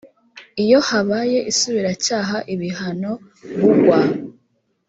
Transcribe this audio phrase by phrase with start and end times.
[0.63, 3.11] iyo habaye isubiracyaha ibihano
[3.59, 3.99] b ugwa